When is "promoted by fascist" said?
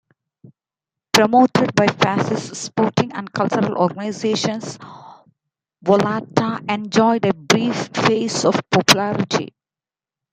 1.13-2.55